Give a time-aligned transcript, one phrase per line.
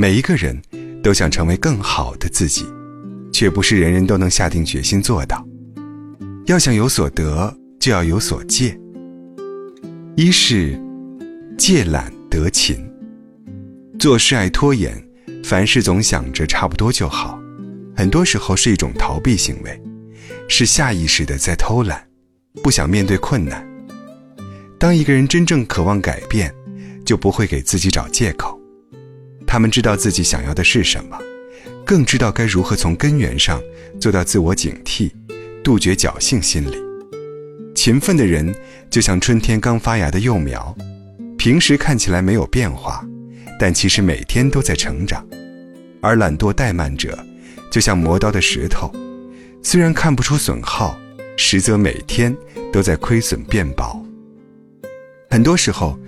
[0.00, 0.58] 每一个人
[1.02, 2.64] 都想成为更好的自己，
[3.30, 5.46] 却不是人人都能下定决心做到。
[6.46, 8.80] 要想有所得，就要有所戒。
[10.16, 10.80] 一是
[11.58, 12.78] 戒懒得勤，
[13.98, 14.96] 做事爱拖延，
[15.44, 17.38] 凡事总想着差不多就好，
[17.94, 19.82] 很多时候是一种逃避行为，
[20.48, 22.02] 是下意识的在偷懒，
[22.62, 23.68] 不想面对困难。
[24.78, 26.50] 当一个人真正渴望改变，
[27.04, 28.58] 就不会给自己找借口。
[29.50, 31.18] 他们知道自己想要的是什么，
[31.84, 33.60] 更知道该如何从根源上
[34.00, 35.10] 做到自我警惕，
[35.64, 36.76] 杜绝侥幸心理。
[37.74, 38.54] 勤奋的人
[38.88, 40.72] 就像春天刚发芽的幼苗，
[41.36, 43.04] 平时看起来没有变化，
[43.58, 45.20] 但其实每天都在成长；
[46.00, 47.18] 而懒惰怠慢者，
[47.72, 48.88] 就像磨刀的石头，
[49.64, 50.96] 虽然看不出损耗，
[51.36, 52.32] 实则每天
[52.72, 54.00] 都在亏损变薄。
[55.28, 55.98] 很多时候，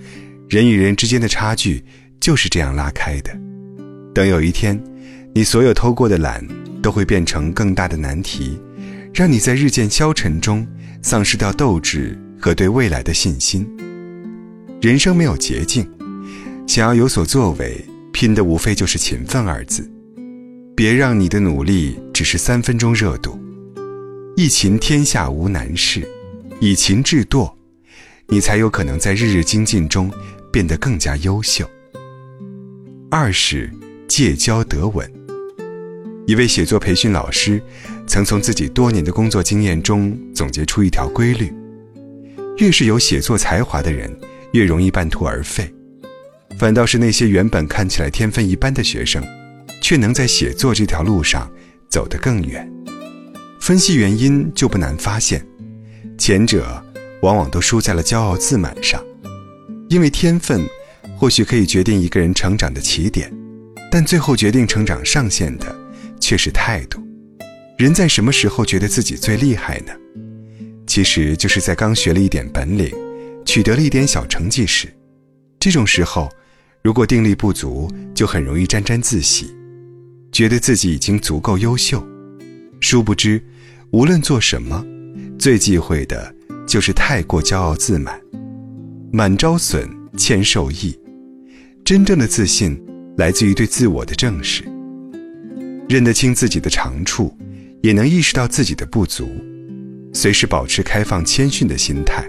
[0.47, 1.83] 人与人之间的差距
[2.23, 3.37] 就是这样拉开的。
[4.15, 4.81] 等有一天，
[5.35, 6.41] 你所有偷过的懒
[6.81, 8.57] 都会变成更大的难题，
[9.13, 10.65] 让你在日渐消沉中。
[11.01, 13.67] 丧失掉斗志和对未来的信心。
[14.81, 15.85] 人生没有捷径，
[16.65, 19.85] 想要有所作为，拼的无非就是勤奋二字。
[20.77, 23.37] 别让你的努力只是三分钟热度。
[24.37, 26.07] 一勤天下无难事，
[26.61, 27.51] 以勤制惰，
[28.29, 30.09] 你才有可能在日日精进中
[30.53, 31.69] 变得更加优秀。
[33.15, 33.69] 二是
[34.07, 35.07] 戒骄得稳。
[36.25, 37.61] 一位写作培训老师。
[38.07, 41.53] 曾从自己多年的工作经验中总结出一条规律：
[42.57, 44.11] 越是有写作才华的人，
[44.53, 45.65] 越容易半途而废；
[46.57, 49.23] 反倒是那些原本看起来天分一般的学生，
[49.79, 51.47] 却能在写作这条路上
[51.87, 52.67] 走得更远。
[53.61, 55.45] 分析原因就不难发现，
[56.17, 56.83] 前者
[57.21, 58.99] 往往都输在了骄傲自满上。
[59.87, 60.67] 因为天分
[61.23, 63.31] 或许可以决定一个人成长的起点，
[63.89, 65.73] 但最后决定成长上限的
[66.19, 67.01] 却是态度。
[67.77, 69.93] 人在什么时候觉得自己最厉害呢？
[70.85, 72.93] 其实就是在刚学了一点本领，
[73.45, 74.93] 取得了一点小成绩时。
[75.61, 76.29] 这种时候，
[76.81, 79.49] 如果定力不足，就很容易沾沾自喜，
[80.29, 82.05] 觉得自己已经足够优秀。
[82.81, 83.41] 殊不知，
[83.91, 84.85] 无论做什么，
[85.39, 86.35] 最忌讳的
[86.67, 88.19] 就是太过骄傲自满。
[89.13, 90.93] 满招损，谦受益。
[91.85, 92.81] 真正的自信
[93.17, 94.63] 来自于对自我的正视，
[95.89, 97.35] 认得清自己的长处。
[97.81, 99.29] 也能意识到自己的不足，
[100.13, 102.25] 随时保持开放谦逊的心态，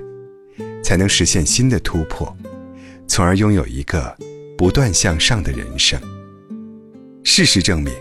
[0.82, 2.36] 才能实现新的突破，
[3.06, 4.12] 从而拥有一个
[4.58, 5.96] 不断向上的人生。
[7.22, 7.94] 事实证明，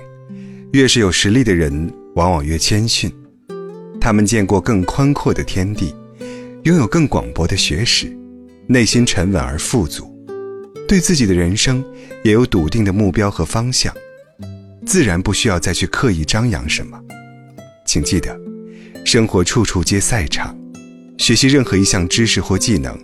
[0.72, 3.14] 越是有实力的人，往往越谦逊。
[4.02, 5.94] 他们见过更宽阔的天地，
[6.64, 8.12] 拥有更广博的学识，
[8.66, 10.12] 内心沉稳而富足，
[10.88, 11.84] 对自己的人生
[12.24, 13.94] 也有笃定的目标和方向，
[14.86, 17.00] 自然不需要再去刻意张扬什么。
[17.86, 18.38] 请记得，
[19.06, 20.56] 生活处处皆赛场，
[21.18, 22.98] 学习任何一项知识或技能，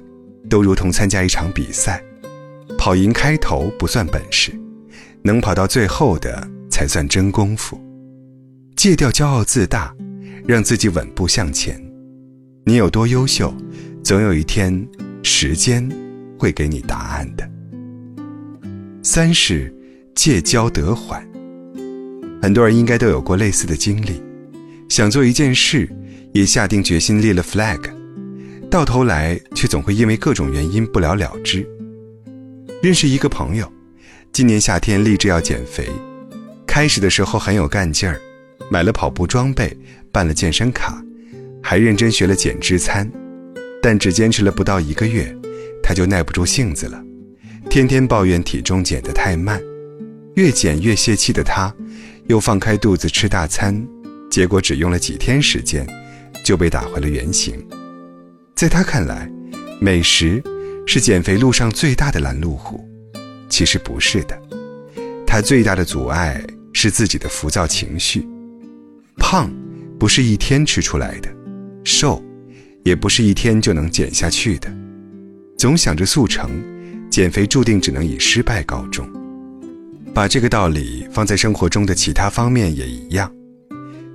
[0.50, 2.04] 都如同参加一场比赛，
[2.78, 4.52] 跑赢开头不算本事，
[5.24, 7.80] 能跑到最后的才算真功夫。
[8.76, 9.94] 戒掉骄傲自大，
[10.48, 11.82] 让自己稳步向前。
[12.66, 13.54] 你有多优秀，
[14.04, 14.88] 总有一天，
[15.24, 15.90] 时间
[16.38, 17.50] 会给你答案的。
[19.12, 19.74] 三是
[20.14, 21.28] 戒骄得缓。
[22.40, 24.22] 很多人应该都有过类似的经历。
[24.88, 25.90] 想做一件事，
[26.32, 27.80] 也下定决心立了 flag，
[28.70, 31.68] 到头来却总会因为各种原因不了了之。
[32.84, 33.68] 认识一个朋友，
[34.32, 35.90] 今年夏天立志要减肥，
[36.68, 38.22] 开始的时候很有干劲儿，
[38.70, 39.76] 买了跑步装备，
[40.12, 41.04] 办了健身卡，
[41.64, 43.12] 还认真学了减脂餐，
[43.82, 45.36] 但只坚持了不到一个月，
[45.82, 47.04] 他就耐不住性子了，
[47.70, 49.62] 天天抱怨体重减得太慢，
[50.36, 51.72] 越减越泄气的他，
[52.26, 53.80] 又放开肚子吃大餐。
[54.28, 55.88] 结果只用了几天时间，
[56.44, 57.64] 就被打回了原形。
[58.56, 59.32] 在他看来，
[59.80, 60.44] 美食
[60.88, 62.84] 是减肥路上最大的拦路虎，
[63.50, 64.40] 其实不是的。
[65.28, 66.44] 他最大的阻碍
[66.74, 68.28] 是自己的浮躁情绪。
[69.18, 69.52] 胖
[70.00, 71.30] 不是一天吃出来的，
[71.84, 72.24] 瘦
[72.84, 74.76] 也不是一天就能减下去的。
[75.56, 76.50] 总想着速成，
[77.20, 79.06] 减肥注定只能以失败告终。
[80.14, 83.30] 把这个道理放在生活中的其他方面也一样。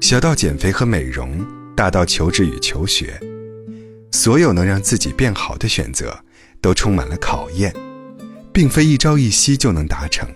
[0.01, 1.45] 小到减肥和美容，
[1.77, 3.21] 大到求职与求学，
[4.11, 6.19] 所有能让自己变好的选择，
[6.63, 7.71] 都充满了考验，
[8.55, 10.27] 并非一朝一夕就能达成。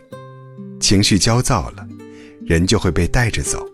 [0.79, 1.89] 情绪焦躁了，
[2.45, 3.67] 人就会被带着走，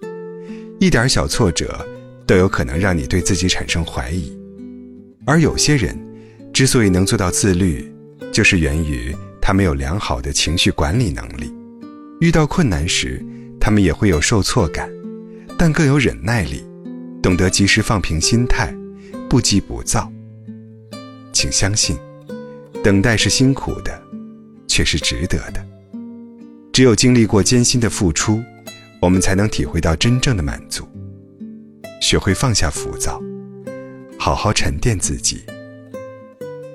[0.78, 1.84] 一点小挫折
[2.28, 4.32] 都有可能让你对自己产生怀疑。
[5.26, 5.98] 而有些人，
[6.52, 7.92] 之所以能做到自律，
[8.34, 11.54] 就是源于他没有良好的情绪管理能力。
[12.20, 13.24] 遇到困难时，
[13.60, 14.90] 他们也会有受挫感，
[15.56, 16.64] 但更有忍耐力，
[17.22, 18.74] 懂得及时放平心态，
[19.30, 20.10] 不急不躁。
[21.32, 21.96] 请相信，
[22.82, 24.02] 等待是辛苦的，
[24.66, 25.64] 却是值得的。
[26.72, 28.42] 只有经历过艰辛的付出，
[29.00, 30.84] 我们才能体会到真正的满足。
[32.00, 33.22] 学会放下浮躁，
[34.18, 35.44] 好好沉淀自己，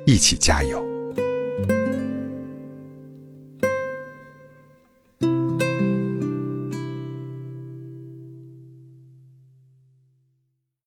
[0.06, 0.82] 一起加油。